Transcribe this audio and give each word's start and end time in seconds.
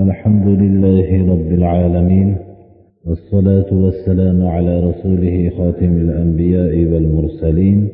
الحمد 0.00 0.46
لله 0.46 1.32
رب 1.32 1.52
العالمين 1.52 2.36
والصلاة 3.06 3.70
والسلام 3.72 4.46
على 4.46 4.80
رسوله 4.80 5.50
خاتم 5.58 5.92
الأنبياء 5.96 6.92
والمرسلين 6.92 7.88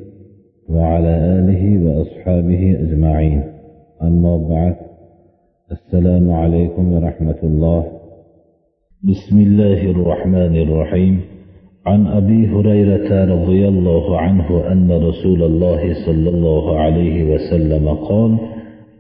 وعلى 0.69 1.09
آله 1.09 1.63
وأصحابه 1.85 2.77
أجمعين. 2.81 3.43
أما 4.03 4.37
بعد 4.37 4.77
السلام 5.73 6.31
عليكم 6.31 6.93
ورحمة 6.93 7.41
الله. 7.43 7.85
بسم 9.11 9.41
الله 9.41 9.91
الرحمن 9.91 10.57
الرحيم. 10.57 11.21
عن 11.87 12.07
أبي 12.07 12.49
هريرة 12.49 13.25
رضي 13.25 13.69
الله 13.69 14.19
عنه 14.19 14.73
أن 14.73 14.93
رسول 14.93 15.43
الله 15.43 15.95
صلى 16.07 16.29
الله 16.29 16.79
عليه 16.79 17.35
وسلم 17.35 17.89
قال 17.89 18.39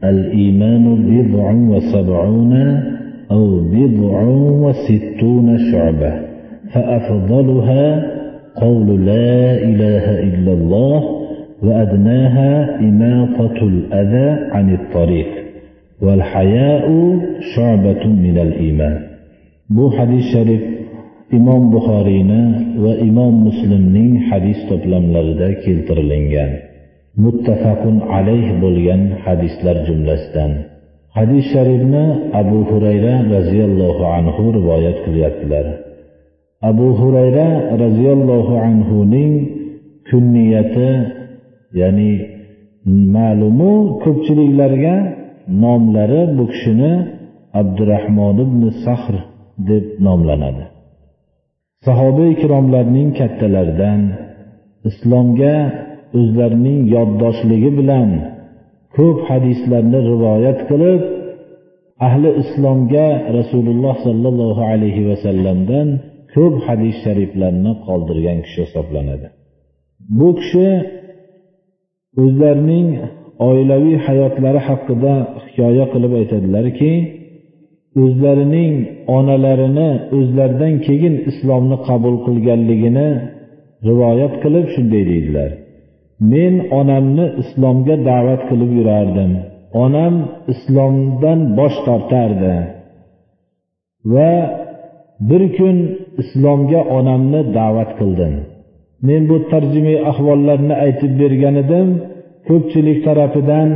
الإيمان 0.04 0.84
بضع 1.06 1.52
وسبعون 1.52 2.95
أو 3.31 3.59
بضع 3.59 4.23
وستون 4.63 5.57
شعبة 5.71 6.13
فأفضلها 6.73 8.03
قول 8.61 9.05
لا 9.05 9.53
إله 9.53 10.19
إلا 10.23 10.53
الله 10.53 11.03
وأدناها 11.63 12.79
إماطة 12.79 13.57
الأذى 13.63 14.29
عن 14.51 14.73
الطريق 14.73 15.27
والحياء 16.01 16.85
شعبة 17.55 18.07
من 18.07 18.37
الإيمان 18.37 19.11
bu 19.77 19.85
hadis 19.97 20.25
sharif 20.35 20.63
imom 21.37 21.63
buxoriyni 21.73 22.41
va 22.83 22.93
imom 23.09 23.33
muslimning 23.47 24.13
hadis 24.29 24.59
to'plamlarida 24.69 25.49
keltirilgan 25.63 26.51
muttafaqun 27.23 27.95
alayh 28.17 28.47
bo'lgan 28.63 29.01
hadislar 29.25 29.77
jumlasidan 29.87 30.51
hadis 31.16 31.44
sharifni 31.52 32.04
abu 32.40 32.58
hurayra 32.70 33.14
roziyallohu 33.34 34.04
anhu 34.16 34.42
rivoyat 34.58 34.96
qilyaptilar. 35.06 35.66
Abu 36.70 36.88
hurayra 37.00 37.48
roziyallohu 37.82 38.54
anhuning 38.68 39.32
kunniyati 40.08 40.90
ya'ni 41.80 42.12
ma'lumu 43.14 43.72
ko'pchiliklarga 44.04 44.94
nomlari 45.64 46.22
bu 46.36 46.44
kishini 46.52 46.92
abdurahmon 47.60 48.36
ibn 48.46 48.62
sahr 48.84 49.14
deb 49.68 49.84
nomlanadi. 50.06 50.64
Sahoba 51.86 52.24
ikromlarning 52.34 53.08
kattalaridan 53.20 54.00
islomga 54.88 55.56
o'zlarining 56.18 56.78
yoddoshligi 56.94 57.70
bilan 57.78 58.08
ko'p 58.96 59.18
hadislarni 59.28 59.98
rivoyat 60.10 60.58
qilib 60.70 61.00
ahli 62.08 62.30
islomga 62.42 63.08
rasululloh 63.38 63.94
sollallohu 64.06 64.62
alayhi 64.72 65.02
vasallamdan 65.10 65.88
ko'p 66.34 66.54
hadis 66.66 66.96
shariflarni 67.04 67.72
qoldirgan 67.86 68.38
kishi 68.44 68.60
hisoblanadi. 68.66 69.26
Bu 70.18 70.28
kishi 70.38 70.68
o'zlarining 72.22 72.88
oilaviy 73.48 73.96
hayotlari 74.06 74.60
haqida 74.68 75.14
hikoya 75.44 75.84
qilib 75.92 76.12
aytadilarki 76.20 76.92
o'zlarining 78.02 78.72
onalarini 79.16 79.90
o'zlaridan 80.18 80.74
keyin 80.86 81.14
islomni 81.30 81.76
qabul 81.88 82.16
qilganligini 82.26 83.08
rivoyat 83.88 84.34
qilib 84.42 84.66
shunday 84.74 85.02
deydilar. 85.12 85.50
Men 86.20 86.54
onamni 86.80 87.26
islomga 87.42 87.96
da'vat 88.08 88.42
qilib 88.48 88.70
yurardim. 88.78 89.32
Onam 89.84 90.14
islomdan 90.52 91.40
bosh 91.58 91.78
tortardi. 91.86 92.56
Va 94.12 94.32
bir 95.28 95.42
kun 95.56 95.76
islomga 96.22 96.80
onamni 96.98 97.40
da'vat 97.58 97.90
qildim. 97.98 98.34
Men 99.06 99.22
bu 99.30 99.36
tarjimai 99.50 99.96
ahvollarni 100.10 100.74
aytib 100.84 101.12
bergan 101.20 101.56
edim. 101.64 101.88
Ko'pchilik 102.48 102.98
tarafidan 103.06 103.68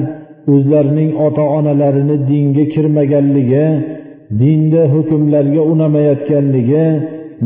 o'zlarining 0.53 1.11
ota 1.27 1.45
onalarini 1.59 2.17
dinga 2.31 2.65
kirmaganligi 2.75 3.67
dinda 4.41 4.83
hukmlarga 4.95 5.63
unamayotganligi 5.73 6.87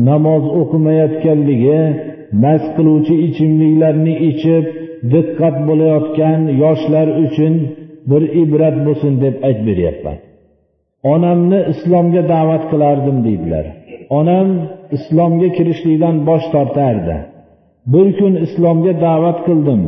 namoz 0.09 0.43
o'qimayotganligi 0.61 1.79
mast 2.43 2.67
qiluvchi 2.77 3.15
ichimliklarni 3.27 4.13
ichib 4.29 4.65
diqqat 5.13 5.55
bo'layotgan 5.67 6.39
yoshlar 6.63 7.07
uchun 7.25 7.53
bir 8.09 8.23
ibrat 8.41 8.75
bo'lsin 8.85 9.13
deb 9.23 9.35
aytib 9.47 9.65
beryapman. 9.69 10.17
Onamni 11.13 11.59
islomga 11.73 12.21
da'vat 12.33 12.63
qilardim 12.71 13.17
deydilar. 13.27 13.65
Onam 14.19 14.47
islomga 14.97 15.49
kirishlikdan 15.57 16.15
bosh 16.29 16.45
tortardi. 16.53 17.15
Bir 17.93 18.07
kun 18.19 18.33
islomga 18.45 18.93
da'vat 19.07 19.39
qildim. 19.47 19.81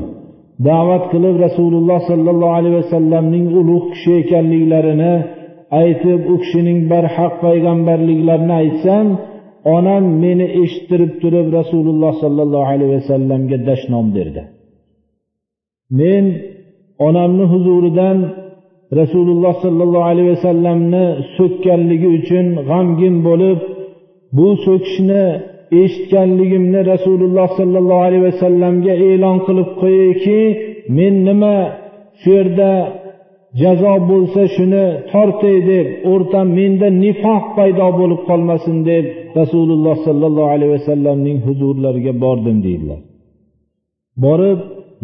Da'vat 0.69 1.03
qilib 1.13 1.35
rasululloh 1.45 1.99
sollallohu 2.09 2.55
alayhi 2.59 2.77
vasallamning 2.81 3.45
ulug' 3.59 3.87
kishi 3.93 4.11
ekanliklarini 4.21 5.13
aytib 5.81 6.21
u 6.33 6.35
kishining 6.43 6.79
barhaq 6.91 7.33
payg'ambarliklarini 7.45 8.53
aytsam 8.61 9.07
onam 9.77 10.03
meni 10.23 10.47
eshittirib 10.63 11.11
turib 11.21 11.47
rasululloh 11.59 12.13
sollallohu 12.23 12.67
alayhi 12.73 12.91
vasallamga 12.97 13.57
dashnom 13.69 14.07
berdi. 14.17 14.41
Men 15.89 16.25
onamni 17.07 17.45
huzuridan 17.53 18.17
rasululloh 18.99 19.53
sollallohu 19.65 20.07
alayhi 20.11 20.29
vasallamni 20.35 21.05
so'kkanligi 21.37 22.07
uchun 22.17 22.45
g'amgin 22.69 23.15
bo'lib 23.27 23.59
bu 24.37 24.47
so'kishni 24.65 25.23
eshitganligimni 25.81 26.79
rasululloh 26.93 27.47
sollallohu 27.59 28.05
alayhi 28.07 28.25
vasallamga 28.29 28.93
e'lon 29.09 29.37
qilib 29.47 29.69
qo'yayki 29.81 30.39
men 30.97 31.13
nima 31.27 31.57
shu 32.21 32.29
yerda 32.37 32.71
jazo 33.61 33.93
bo'lsa 34.11 34.41
shuni 34.55 34.85
tortay 35.11 35.57
deb 35.71 35.87
o'rta 36.11 36.39
menda 36.57 36.87
nifoq 37.03 37.43
paydo 37.57 37.87
bo'lib 37.99 38.21
qolmasin 38.29 38.77
deb 38.91 39.05
rasululloh 39.39 39.95
sollallohu 40.07 40.49
alayhi 40.55 40.71
vasallamning 40.77 41.37
huzurlariga 41.47 42.13
bordim 42.23 42.57
deydilar. 42.65 42.99
Borib 44.25 44.59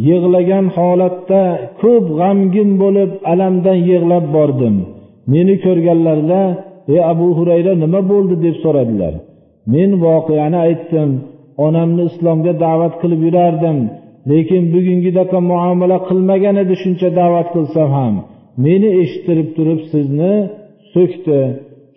yig'lagan 0.10 0.66
holatda 0.78 1.44
ko'p 1.82 2.06
g'amgin 2.20 2.70
bo'lib 2.84 3.12
alamdan 3.32 3.80
yig'lab 3.90 4.26
bordim. 4.36 4.76
Meni 5.34 5.56
ko'rganlarida 5.66 6.42
ey 6.94 7.02
abu 7.12 7.28
hurayra 7.38 7.74
nima 7.84 8.02
bo'ldi? 8.12 8.36
deb 8.46 8.56
so'radilar. 8.64 9.14
Men 9.74 9.90
voqeani 10.06 10.60
aytdim 10.68 11.10
onamni 11.66 12.04
islomga 12.12 12.54
da'vat 12.66 12.94
qilib 13.02 13.22
yurardim 13.28 13.78
lekin 14.32 14.64
bugungidaqa 14.74 15.40
muomala 15.52 15.98
qilmagan 16.10 16.56
edi 16.64 16.76
shuncha 16.84 17.10
da'vat 17.22 17.48
qilsam 17.56 17.90
ham. 17.98 18.14
Meni 18.66 18.90
eshittirib 19.02 19.50
turib 19.58 19.82
sizni 19.92 20.34
so'kdi. 20.94 21.40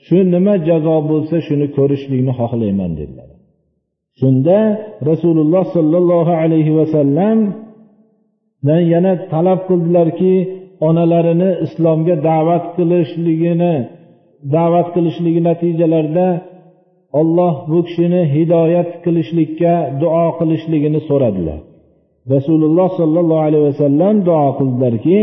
Shu 0.07 0.19
nima 0.35 0.55
jazo 0.69 0.97
bo'lsa 1.11 1.37
shuni 1.47 1.67
ko'rishlikni 1.77 2.33
xohlayman 2.41 2.93
dedilar. 3.01 3.29
Shunda 4.21 4.59
rasululloh 5.11 5.65
sollallohu 5.77 6.33
alayhi 6.43 6.73
vasallam 6.79 7.39
yana 8.93 9.13
talab 9.33 9.61
qildilarki 9.69 10.35
onalarini 10.89 11.51
islomga 11.67 12.15
da'vat 12.29 12.65
qilishligini 12.77 13.75
da'vat 14.57 14.89
qilishligi 14.95 15.41
natijalarida 15.49 16.29
olloh 17.21 17.55
bu 17.71 17.79
kishini 17.87 18.23
hidoyat 18.35 18.91
qilishlikka 19.05 19.75
duo 20.01 20.27
qilishligini 20.39 21.01
so'radilar. 21.09 21.59
Rasululloh 22.35 22.89
sollallohu 23.01 23.45
alayhi 23.49 23.67
vasallam 23.71 24.15
duo 24.29 24.49
qildilarki 24.59 25.19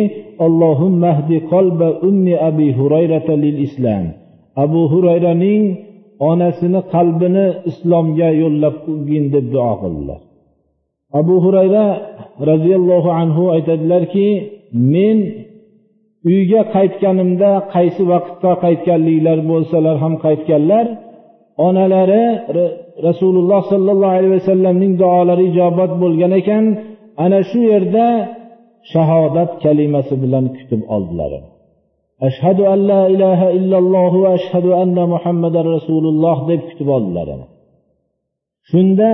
allohumma 0.46 1.12
qalba 1.54 1.90
ummi 2.10 2.34
abi 2.50 2.68
hurayrata 2.80 3.34
lil 3.44 3.58
islam. 3.68 4.06
Abu 4.64 4.82
hurayraning 4.94 5.64
onasini 6.30 6.82
qalbini 6.94 7.46
islomga 7.70 8.30
yo'llab 8.42 8.76
qilgin 8.86 9.24
deb 9.34 9.46
duo 9.56 9.74
qildilar. 9.84 10.20
Abu 11.20 11.36
hurayra 11.44 11.86
roziyallohu 12.52 13.10
anhu 13.22 13.44
aytadilarki 13.56 14.28
men 14.94 15.18
uyga 16.30 16.62
qaytganimda 16.76 17.52
qaysi 17.76 18.02
vaqtda 18.12 18.52
qaytganliklar 18.64 19.40
bo'lsalar 19.52 19.96
ham 20.04 20.14
qaytganlar 20.26 20.86
onalari 21.68 22.26
rasululloh 23.08 23.62
sollallohu 23.72 24.16
alayhi 24.18 24.34
vasallamning 24.40 24.94
duolari 25.02 25.44
ijobat 25.52 25.92
bo'lgan 26.04 26.32
ekan 26.42 26.64
ana 27.24 27.40
shu 27.50 27.60
yerda 27.72 28.08
shahodat 28.94 29.52
kalimasi 29.64 30.16
bilan 30.24 30.46
kutib 30.56 30.82
oldilar 30.96 31.32
ashhadu 32.28 32.64
an 32.74 32.80
la 32.92 33.02
ilaha 33.16 33.48
illalloh 33.58 34.12
va 34.24 34.30
ashhadu 34.40 34.70
anna 34.84 35.04
muhammadan 35.14 35.66
rasululloh 35.76 36.38
deb 36.50 36.62
kutib 36.70 36.88
oldilar 36.98 37.28
shunda 38.70 39.12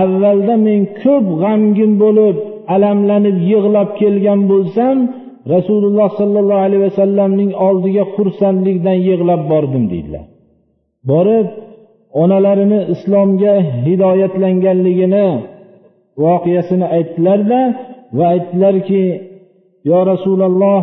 avvalda 0.00 0.54
men 0.66 0.80
ko'p 1.02 1.26
g'amgin 1.42 1.92
bo'lib 2.02 2.36
alamlanib 2.74 3.36
yig'lab 3.50 3.88
kelgan 4.00 4.40
bo'lsam 4.52 4.96
rasululloh 5.54 6.08
sollallohu 6.20 6.64
alayhi 6.66 6.84
vasallamning 6.88 7.50
oldiga 7.68 8.04
xursandlikdan 8.14 8.98
yig'lab 9.08 9.42
bordim 9.52 9.84
deydilar. 9.92 10.24
Borib 11.10 11.48
onalarini 12.22 12.80
islomga 12.94 13.54
hidoyatlanganligini 13.84 15.28
voqeasini 16.24 16.86
aytdilarda 16.96 17.60
va 18.16 18.24
aytdilarki 18.34 19.04
yo 19.90 19.98
rasululloh 20.12 20.82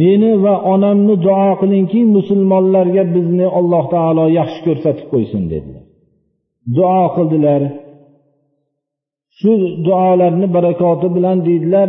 meni 0.00 0.32
va 0.44 0.54
onamni 0.74 1.14
duo 1.26 1.50
qilingki 1.60 2.00
musulmonlarga 2.16 3.04
bizni 3.16 3.46
alloh 3.58 3.84
taolo 3.94 4.24
yaxshi 4.38 4.60
ko'rsatib 4.66 5.06
qo'ysin 5.12 5.42
dedilar. 5.52 5.84
Duo 6.76 7.02
qildilar. 7.16 7.62
Shu 9.38 9.52
duolarni 9.86 10.46
barakoti 10.56 11.08
bilan 11.16 11.38
deydilar 11.46 11.88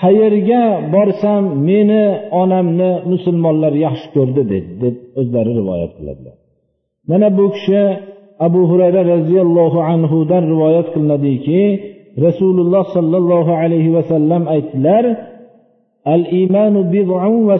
qayerga 0.00 0.62
borsam 0.94 1.42
meni 1.68 2.04
onamni 2.42 2.90
musulmonlar 3.12 3.72
yaxshi 3.86 4.08
ko'rdi 4.16 4.42
dedi 4.52 4.72
deb 4.82 4.94
o'zlari 5.20 5.52
rivoyat 5.60 5.92
qiladilar. 5.98 6.36
Mana 7.10 7.28
bu 7.38 7.46
kishi 7.54 7.82
abu 8.46 8.60
hurayra 8.70 9.02
roziyallohu 9.14 9.78
anhudan 9.92 10.42
rivoyat 10.52 10.86
qilinadiki 10.94 11.62
rasululloh 12.26 12.84
sollallohu 12.96 13.52
alayhi 13.62 13.90
vasallam 13.96 14.42
aytdilar 14.54 15.04
al 16.14 16.22
imanu 16.42 16.80
bid'un 16.94 17.34
va 17.48 17.56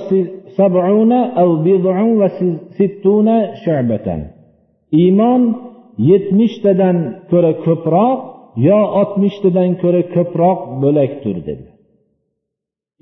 sab'una 0.58 1.20
aw 1.42 1.50
bid'un 1.66 2.10
va 2.20 2.28
sittuna 2.78 3.36
shu'batan. 3.64 4.20
Iymon 5.02 5.42
yetmishtadan 6.11 6.96
ko'ra 7.31 7.52
ko'proq 7.67 8.19
yo 8.69 8.81
oltmishtadan 9.00 9.70
ko'ra 9.82 10.02
ko'proq 10.14 10.58
bo'lakdir 10.82 11.37
dedi. 11.49 11.67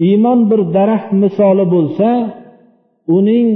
Iymon 0.08 0.40
bir 0.50 0.60
daraxt 0.76 1.10
misoli 1.22 1.64
bo'lsa 1.74 2.08
uning 3.16 3.48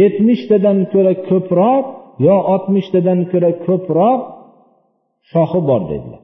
yetmishtadan 0.00 0.78
ko'ra 0.92 1.14
ko'proq 1.28 1.84
yo 2.26 2.36
oltmishtadan 2.52 3.20
ko'ra 3.32 3.50
ko'proq 3.66 4.20
shoxi 5.30 5.60
bor 5.68 5.82
dedilar 5.92 6.22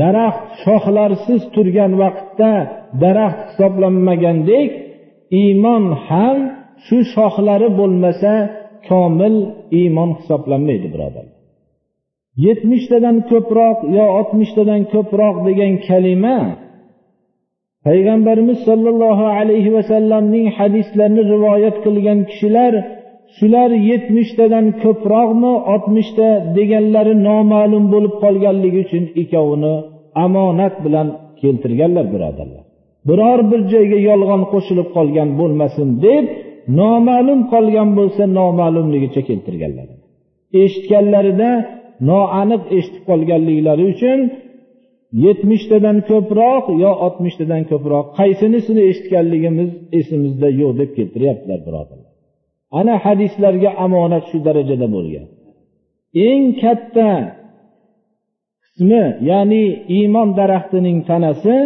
daraxt 0.00 0.44
shoxlarsiz 0.64 1.42
turgan 1.54 1.92
vaqtda 2.02 2.52
daraxt 3.02 3.40
hisoblanmagandek 3.48 4.70
iymon 5.42 5.84
ham 6.08 6.38
shu 6.86 6.98
shoxlari 7.14 7.68
bo'lmasa 7.80 8.32
komil 8.88 9.36
iymon 9.80 10.10
hisoblanmaydi 10.18 10.88
birodarlar 10.94 11.35
yetmishtadan 12.44 13.16
ko'proq 13.30 13.78
yo 13.96 14.04
oltmishtadan 14.18 14.82
ko'proq 14.94 15.36
degan 15.48 15.72
kalima 15.88 16.38
payg'ambarimiz 17.86 18.58
sollallohu 18.68 19.26
alayhi 19.38 19.70
vasallamning 19.76 20.46
hadislarini 20.58 21.22
rivoyat 21.32 21.76
qilgan 21.84 22.18
kishilar 22.30 22.72
shular 23.36 23.70
yetmishtadan 23.90 24.66
ko'proqmi 24.82 25.52
oltmishta 25.72 26.28
deganlari 26.56 27.14
noma'lum 27.28 27.84
bo'lib 27.92 28.14
qolganligi 28.24 28.78
uchun 28.86 29.04
ikkovini 29.22 29.74
omonat 30.24 30.74
bilan 30.84 31.08
keltirganlar 31.40 32.06
birodarlar. 32.14 32.62
Biror 33.08 33.40
bir 33.50 33.60
joyga 33.72 33.98
yolg'on 34.10 34.42
qo'shilib 34.52 34.88
qolgan 34.96 35.28
bo'lmasin 35.40 35.88
deb 36.06 36.24
noma'lum 36.80 37.40
qolgan 37.52 37.88
bo'lsa 37.98 38.22
noma'lumligicha 38.38 39.22
keltirganlar. 39.28 39.88
Eshitganlarida 40.62 41.50
noaniq 42.10 42.62
eshitib 42.78 43.02
qolganliklari 43.10 43.84
uchun 43.92 44.18
yetmishtadan 45.24 45.98
ko'proq 46.10 46.64
yo 46.84 46.92
oltmishtadan 47.06 47.62
ko'proq 47.70 48.06
qaysinisini 48.18 48.82
eshitganligimiz 48.90 49.70
esimizda 49.98 50.48
yo'q 50.60 50.72
deb 50.80 50.90
keltiryaptilar 50.98 51.60
birodarlar. 51.66 52.12
Ana 52.78 52.94
hadislarga 53.04 53.70
omonat 53.84 54.24
shu 54.30 54.38
darajada 54.46 54.86
bo'lgan. 54.96 55.26
Eng 56.28 56.44
katta 56.62 57.10
qismi 58.64 59.04
ya'ni 59.30 59.64
iymon 59.98 60.28
daraxtining 60.40 60.98
tanasi 61.10 61.56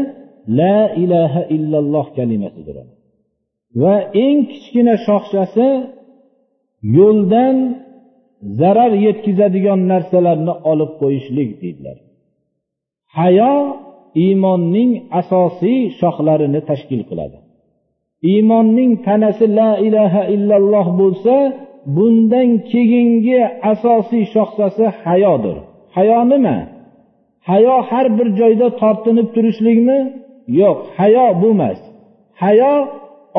la 0.61 0.79
ilaha 1.05 1.43
illalloh 1.57 2.07
kalimasidir 2.17 2.77
va 3.83 3.95
eng 4.25 4.39
kichkina 4.51 4.95
shoxchasi 5.07 5.69
yo'ldan 6.99 7.57
zarar 8.61 8.93
yetkazadigan 9.07 9.81
narsalarni 9.93 10.55
olib 10.71 10.93
qo'yishlik 11.01 11.51
deydilar 11.63 11.97
hayo 13.19 13.53
iymonning 14.25 14.93
asosiy 15.21 15.81
shoxlarini 16.01 16.61
tashkil 16.71 17.03
qiladi. 17.11 17.39
Iymonning 18.33 18.93
tanasi 19.07 19.47
la 19.59 19.71
ilaha 19.87 20.23
illalloh 20.35 20.87
bo'lsa 21.01 21.35
bundan 21.97 22.49
keyingi 22.71 23.41
asosiy 23.73 24.25
shoxsasi 24.35 24.85
hayodir. 25.05 25.57
Hayo 25.97 26.21
nima? 26.33 26.57
Hayo 27.51 27.77
har 27.89 28.07
bir 28.19 28.29
joyda 28.41 28.69
tortinib 28.81 29.29
turishlikmi? 29.35 29.99
Yo'q 30.61 30.79
hayo 30.99 31.27
bo'lmas 31.43 31.79
hayo 32.43 32.75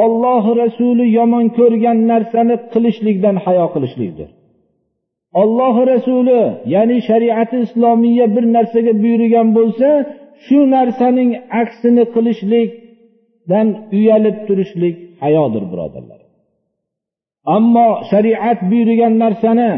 olloh 0.03 0.43
rasuli 0.61 1.05
yomon 1.17 1.45
ko'rgan 1.57 1.97
narsani 2.11 2.55
qilishlikdan 2.73 3.35
hayo 3.45 3.65
qilishlikdir. 3.73 4.29
Olloh 5.41 5.75
rasuli 5.91 6.41
ya'ni 6.73 6.97
shariati 7.09 7.57
islomiya 7.65 8.25
bir 8.35 8.45
narsaga 8.55 8.93
buyurgan 9.03 9.47
bo'lsa 9.57 9.89
shu 10.45 10.59
narsaning 10.75 11.31
aksini 11.61 12.03
qilishlikdan 12.13 13.67
uyalib 13.97 14.37
turishlik 14.47 14.95
hayodir 15.23 15.63
birodarlar. 15.71 16.19
Ammo 17.55 17.89
shariat 18.11 18.59
buyurgan 18.71 19.13
narsani 19.23 19.71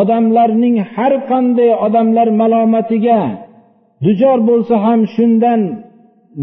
odamlarning 0.00 0.76
har 0.94 1.14
qanday 1.30 1.70
odamlar 1.86 2.28
malomatiga 2.40 3.20
duchor 4.04 4.38
bo'lsa 4.50 4.74
ham 4.86 5.00
shundan 5.14 5.60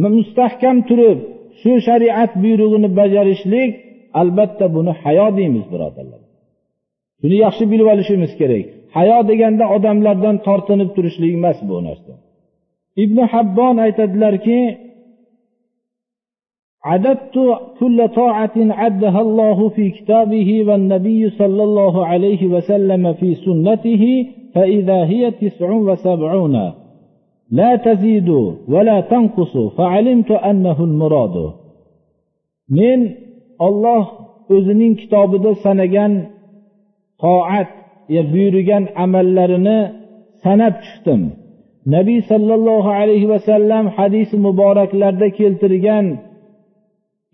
mustahkam 0.03 0.77
turib 0.89 1.19
shu 1.61 1.71
shariat 1.87 2.31
buyrug'ini 2.43 2.89
bajarishlik 2.99 3.71
albatta 4.21 4.65
buni 4.75 4.91
hayo 5.03 5.27
deymiz 5.37 5.65
birodarlar. 5.73 6.21
shuni 7.20 7.36
yaxshi 7.44 7.64
bilib 7.72 7.86
olishimiz 7.92 8.32
kerak 8.40 8.66
hayo 8.96 9.18
deganda 9.30 9.64
odamlardan 9.76 10.36
tortinib 10.46 10.90
turishlik 10.96 11.32
emas 11.38 11.58
bu 11.68 11.76
narsa 11.88 12.14
ibn 13.04 13.18
habbon 13.32 13.76
aytadilarki 13.86 14.60
عددت 16.92 17.36
كل 17.80 17.98
طاعة 18.20 18.56
عدها 18.56 19.20
الله 19.26 19.58
في 19.68 19.84
كتابه 19.90 20.64
والنبي 20.68 21.30
صلى 21.40 21.62
الله 21.68 22.06
عليه 22.06 22.42
وسلم 22.54 23.12
في 23.20 23.34
سنته 23.34 24.04
فإذا 24.54 24.98
هي 25.12 25.22
تسع 25.30 25.70
وسبعون 25.88 26.56
لا 27.58 27.76
تزيد 27.76 28.28
ولا 28.68 29.00
تنقص 29.00 29.56
فعلمت 29.56 30.30
أنه 30.30 30.78
المراد 30.84 31.36
من 32.78 32.98
الله 33.68 34.02
o'zining 34.54 34.94
kitobida 35.00 35.50
sanagan 35.64 36.12
toat 37.21 37.69
buyurgan 38.33 38.83
amallarini 39.03 39.79
sanab 40.43 40.75
chiqdim. 40.85 41.21
Nabiy 41.95 42.19
sollallohu 42.31 42.91
alayhi 43.01 43.27
vasallam 43.33 43.85
hadisi 43.97 44.35
muboraklarda 44.45 45.27
keltirgan 45.39 46.05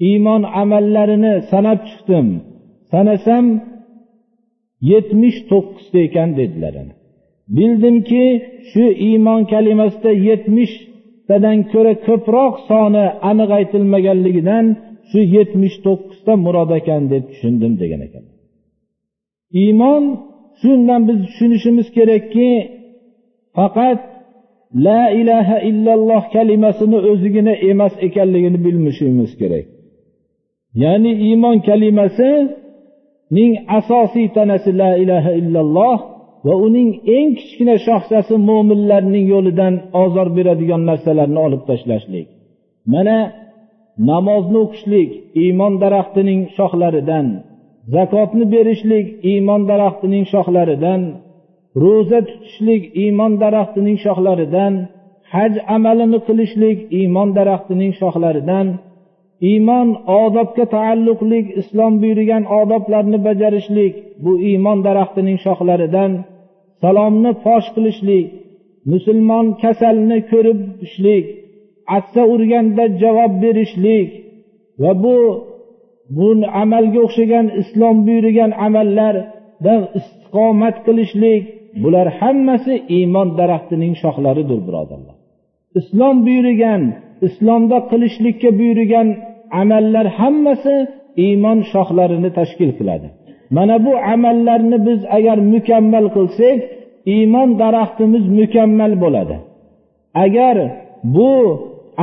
iymon 0.09 0.41
amallarini 0.61 1.33
sanab 1.51 1.79
chiqdim. 1.89 2.27
Sanasam 2.91 3.45
yetmish 4.91 5.37
to'qqizta 5.51 5.99
ekan 6.07 6.29
dedilar 6.39 6.75
bildimki 7.57 8.25
shu 8.69 8.85
iymon 9.07 9.41
kalimasida 9.53 10.11
yetmishtadan 10.27 11.57
ko'ra 11.71 11.93
ko'proq 12.07 12.53
soni 12.69 13.05
aniq 13.29 13.49
aytilmaganligidan 13.59 14.65
shu 15.09 15.19
yetmish 15.35 15.75
to'qqizta 15.85 16.33
murod 16.45 16.71
ekan 16.79 17.01
deb 17.11 17.23
tushundim 17.31 17.73
degan 17.81 18.01
ekan. 18.07 18.23
Iymon 19.63 20.03
shundan 20.61 21.01
biz 21.07 21.17
tushunishimiz 21.25 21.87
kerakki 21.97 22.51
faqat 23.57 23.99
la 24.87 25.01
ilaha 25.21 25.57
illalloh 25.69 26.23
kalimasini 26.35 26.97
o'zigina 27.11 27.53
emas 27.71 27.93
ekanligini 28.07 28.59
bilishimiz 28.65 29.31
kerak. 29.41 29.65
Ya'ni 30.83 31.11
iymon 31.27 31.57
kalimasining 31.69 33.53
asosiy 33.77 34.27
tanasi 34.35 34.71
la 34.81 34.91
ilaha 35.03 35.31
illalloh 35.41 35.97
va 36.45 36.53
uning 36.67 36.89
eng 37.17 37.29
kichkina 37.39 37.75
shoxchasi 37.87 38.35
mo'minlarning 38.49 39.25
yo'lidan 39.33 39.73
ozor 40.03 40.27
beradigan 40.37 40.81
narsalarni 40.89 41.39
olib 41.47 41.61
tashlashlik. 41.69 42.27
Mana 42.93 43.17
namozni 44.09 44.57
o'qishlik 44.65 45.09
iymon 45.43 45.73
daraxtining 45.83 46.41
shoxlaridan 46.57 47.27
zakotni 47.93 48.45
berishlik 48.53 49.07
iymon 49.31 49.61
daraxtining 49.69 50.25
shoxlaridan 50.33 51.01
ro'za 51.83 52.19
tutishlik 52.29 52.83
iymon 53.03 53.33
daraxtining 53.43 53.97
shoxlaridan 54.05 54.73
haj 55.33 55.53
amalini 55.75 56.19
qilishlik 56.27 56.79
iymon 56.99 57.29
daraxtining 57.37 57.91
shoxlaridan 57.99 58.67
iymon 59.51 59.87
odobga 60.23 60.65
taalluqli 60.75 61.39
islom 61.61 61.93
buyurgan 62.01 62.43
odoblarni 62.59 63.17
bajarishlik 63.27 63.93
bu 64.23 64.33
iymon 64.49 64.79
daraxtining 64.87 65.37
shoxlaridan 65.45 66.11
salomni 66.81 67.31
fosh 67.43 67.67
qilishlik 67.75 68.27
musulmon 68.91 69.45
kasalni 69.63 70.17
ko'rib 70.31 70.59
ishlik 70.85 71.25
atsa 71.97 72.21
urganda 72.33 72.83
javob 73.01 73.31
berishlik 73.43 74.09
va 74.81 74.91
bu 75.03 75.17
bu 76.09 76.27
amalga 76.61 76.99
o'xshagan 77.07 77.45
islom 77.61 77.97
buyurgan 78.07 78.51
amallarda 78.67 79.75
istiqomat 79.99 80.75
qilishlik 80.85 81.43
bular 81.83 82.07
hammasi 82.19 82.73
iymon 82.97 83.27
daraxtining 83.39 83.93
shoxlaridir 84.01 84.59
birodarlar. 84.67 85.15
Islom 85.79 86.15
buyurgan 86.25 86.81
islomda 87.27 87.77
qilishlikka 87.91 88.49
buyurgan 88.59 89.07
amallar 89.61 90.05
hammasi 90.19 90.75
iymon 91.25 91.59
shoxlarini 91.71 92.29
tashkil 92.39 92.71
qiladi. 92.79 93.07
Mana 93.57 93.75
bu 93.85 93.93
amallarni 94.13 94.77
biz 94.87 94.99
agar 95.17 95.37
mukammal 95.53 96.05
qilsak 96.15 96.57
iymon 97.15 97.49
daraxtimiz 97.61 98.25
mukammal 98.39 98.93
bo'ladi. 99.03 99.35
Agar 100.25 100.57
bu 101.15 101.31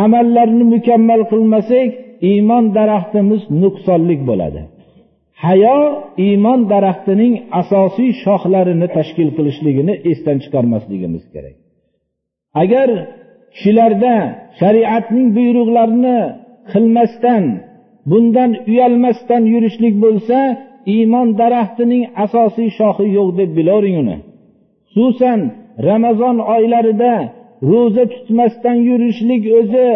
amallarni 0.05 0.65
mukammal 0.75 1.23
qilmasak 1.33 1.89
iymon 2.31 2.65
daraxtimiz 2.77 3.43
nuqsonlik 3.63 4.21
bo'ladi. 4.31 4.63
Hayo 5.45 5.79
iymon 6.27 6.61
daraxtining 6.73 7.35
asosiy 7.61 8.11
shoxlarini 8.25 8.89
tashkil 8.97 9.29
qilishligini 9.37 9.95
esdan 10.11 10.37
chiqarmasligimiz 10.45 11.25
kerak. 11.35 11.57
Agar 12.63 12.89
kishilarda 13.55 14.15
shariatning 14.61 15.29
buyruqlarini 15.37 16.19
qilmasdan 16.73 17.45
bundan 18.11 18.51
uyalmasdan 18.71 19.43
yurishlik 19.53 19.95
bo'lsa 20.05 20.39
iymon 20.95 21.29
daraxtining 21.41 22.03
asosiy 22.25 22.69
shoxi 22.79 23.07
yo'q 23.17 23.29
deb 23.39 23.51
bilavering 23.59 23.97
uni. 24.03 24.17
Xususan 24.93 25.41
ramazon 25.89 26.37
oylarida 26.55 27.15
ro'za 27.71 28.05
tutmasdan 28.15 28.77
yurishlik 28.89 29.43
o'zi 29.59 29.89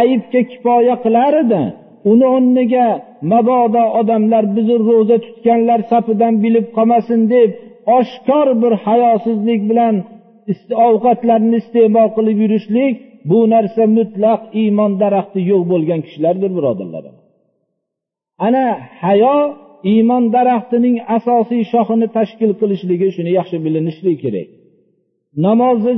aybga 0.00 0.40
kifoya 0.50 0.94
qilar 1.04 1.32
edi. 1.42 1.62
Uni 2.10 2.26
o'rniga 2.36 2.86
mabodo 3.32 3.84
odamlar 4.00 4.44
bizni 4.56 4.76
ro'za 4.88 5.16
tutganlar 5.26 5.80
safidan 5.90 6.34
bilib 6.44 6.66
qolmasin 6.76 7.20
deb 7.34 7.50
oshkor 7.98 8.46
bir 8.62 8.72
hayosizlik 8.86 9.60
bilan 9.70 9.94
ovqatlarni 10.88 11.56
iste'mol 11.62 12.08
qilib 12.16 12.38
yurishlik 12.44 12.94
bu 13.30 13.38
narsa 13.54 13.82
mutlaq 13.98 14.40
iymon 14.62 14.92
daraxti 15.02 15.40
yo'q 15.50 15.62
bo'lgan 15.72 16.00
kishilardir 16.06 16.50
birodarlar. 16.56 17.04
Ana 18.46 18.66
hayo 19.04 19.36
iymon 19.92 20.24
daraxtining 20.36 20.96
asosiy 21.16 21.62
shoxini 21.72 22.06
tashkil 22.16 22.52
qilishligi 22.60 23.08
shuni 23.16 23.30
yaxshi 23.38 23.56
bilinishligi 23.64 24.18
kerak. 24.24 24.48
Namozni 25.46 25.94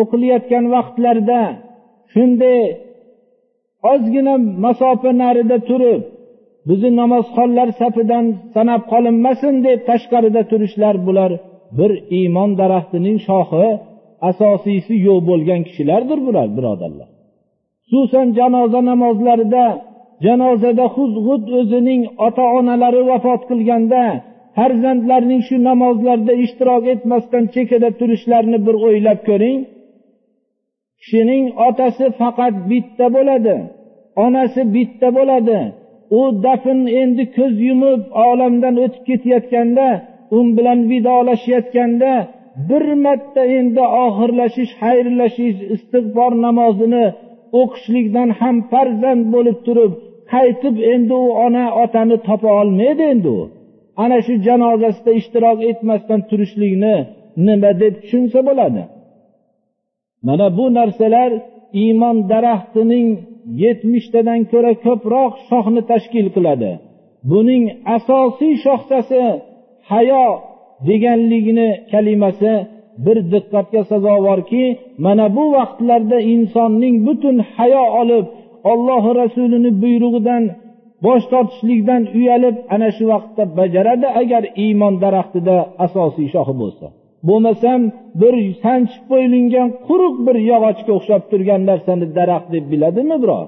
o'qilayotgan 0.00 0.64
vaqtlarda 0.74 1.40
shunday 2.12 2.60
ozgina 3.92 4.34
masofa 4.64 5.10
narida 5.22 5.58
turib 5.68 6.02
bizni 6.68 6.90
namozxonlar 7.00 7.68
safidan 7.80 8.24
sanab 8.54 8.82
qolinmasin 8.92 9.54
deb 9.66 9.78
tashqarida 9.88 10.42
turishlar 10.50 10.94
bular 11.06 11.30
bir 11.78 11.90
iymon 12.18 12.50
daraxtining 12.60 13.18
shoxi 13.28 13.66
asosiysi 14.30 14.94
yo'q 15.06 15.20
bo'lgan 15.30 15.60
kishilardir 15.68 16.18
bular 16.26 16.48
birodarlar. 16.56 17.08
Xususan 17.90 18.26
janoza 18.38 18.80
namozlarida 18.90 19.64
janozada 20.24 20.86
huzg'ud 20.96 21.44
o'zining 21.60 22.02
ota 22.26 22.44
onalari 22.58 23.02
vafot 23.10 23.42
qilganda 23.50 24.02
farzandlarning 24.56 25.42
shu 25.48 25.56
namozlarda 25.68 26.32
ishtirok 26.44 26.84
etmasdan 26.94 27.44
chekkada 27.54 27.88
turishlarini 28.00 28.58
bir 28.66 28.76
o'ylab 28.86 29.20
ko'ring. 29.28 29.58
Kishining 31.00 31.44
otasi 31.68 32.06
faqat 32.20 32.54
bitta 32.70 33.06
bo'ladi 33.16 33.56
onasi 34.24 34.62
bitta 34.74 35.08
bo'ladi. 35.16 35.60
U 36.20 36.22
dafn 36.44 36.78
endi 37.00 37.24
ko'z 37.36 37.54
yumib 37.68 38.02
olamdan 38.28 38.74
o'tib 38.84 39.02
ketayotganda 39.08 39.88
u 40.36 40.38
bilan 40.56 40.78
vidolashayotganda 40.90 42.12
bir 42.68 42.84
marta 43.04 43.42
endi 43.58 43.84
oxirlashish 44.04 44.72
xayrlashish 44.82 45.58
istig'for 45.74 46.32
namozini 46.46 47.04
o'qishlikdan 47.60 48.28
ham 48.40 48.56
farzand 48.70 49.24
bo'lib 49.34 49.58
turib 49.66 49.92
qaytib 50.32 50.76
endi 50.92 51.14
u 51.24 51.28
ona 51.46 51.64
otani 51.82 52.16
topa 52.26 52.50
olmaydi 52.60 53.04
endi 53.12 53.28
u. 53.38 53.40
Ana 54.02 54.18
shu 54.26 54.34
janozasida 54.46 55.12
ishtirok 55.20 55.58
etmasdan 55.70 56.20
turishlikni 56.30 56.96
nima 57.46 57.70
deb 57.82 57.94
tushunsa 58.02 58.38
bo'ladi? 58.48 58.82
Mana 60.26 60.46
bu 60.56 60.64
narsalar 60.78 61.30
iymon 61.82 62.16
daraxtining 62.30 63.08
yetmishtadan 63.62 64.40
ko'ra 64.52 64.72
ko'proq 64.86 65.32
shoxni 65.48 65.82
tashkil 65.90 66.26
qiladi. 66.34 66.70
Buning 67.30 67.64
asosiy 67.96 68.54
shoxchasi 68.64 69.22
hayo 69.90 70.24
deganligini 70.88 71.68
kalimasi 71.92 72.52
bir 73.04 73.18
diqqatga 73.32 73.82
sazovorki 73.90 74.64
mana 75.04 75.26
bu 75.36 75.44
vaqtlarda 75.56 76.18
insonning 76.34 76.96
butun 77.06 77.36
hayo 77.56 77.84
olib 78.00 78.26
ollohi 78.72 79.10
rasulini 79.22 79.70
buyrug'idan 79.82 80.42
bosh 81.04 81.24
tortishlikdan 81.32 82.02
uyalib 82.18 82.56
ana 82.74 82.88
shu 82.96 83.04
vaqtda 83.12 83.42
bajaradi 83.58 84.08
agar 84.20 84.42
iymon 84.64 84.94
daraxtida 85.04 85.56
asosiy 85.86 86.28
shoxi 86.34 86.54
bo'lsa. 86.62 86.86
Bo'lmasam 87.26 87.80
bir 88.20 88.34
sanchib 88.62 89.02
qo'yilgan 89.10 89.68
quruq 89.86 90.16
bir 90.26 90.36
yog'ochga 90.50 90.92
o'xshab 90.98 91.22
turgan 91.30 91.60
narsani 91.70 92.06
daraxt 92.18 92.48
deb 92.54 92.64
biladimi 92.72 93.16
biror? 93.22 93.46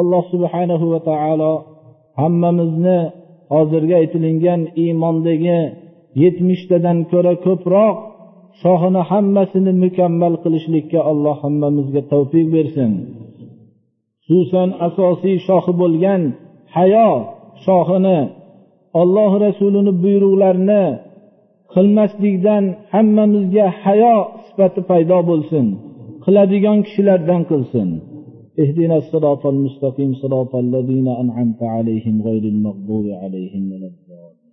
Alloh 0.00 0.22
subhanahu 0.32 0.86
va 0.92 1.00
taolo 1.10 1.52
hammamizni 2.20 3.00
hozirgi 3.54 3.94
aytilingan 4.02 4.60
iymondagi 4.82 5.60
yetmishtadan 6.22 6.98
ko'ra 7.12 7.34
ko'proq 7.46 7.96
shohini 8.62 9.02
hammasini 9.10 9.72
mukammal 9.84 10.34
qilishlikka 10.44 11.00
alloh 11.10 11.36
hammamizga 11.44 12.02
tavfiq 12.12 12.46
bersin. 12.56 12.92
Xususan 14.26 14.68
asosiy 14.86 15.36
shohi 15.48 15.72
bo'lgan 15.82 16.22
hayo 16.76 17.10
shohini 17.64 18.18
olloh 19.00 19.32
rasulini 19.46 19.92
buyruqlarini 20.02 20.84
qilmaslikdan 21.73 22.63
hammamizga 22.93 23.65
hayo 23.83 24.15
sifati 24.47 24.81
paydo 24.89 25.19
bo'lsin 25.29 25.65
qiladigan 26.25 26.77
kishilardan 26.85 27.41
qilsin 27.51 27.89
اهدنا 28.63 28.95
الصراط 29.03 29.43
المستقيم 29.53 30.11
صراط 30.23 30.53
الذين 30.55 31.07
أنعمت 31.23 31.61
عليهم 31.75 32.15
غير 32.27 32.43
المغضوب 32.53 33.05
عليهم 33.21 33.63
ولا 33.71 33.89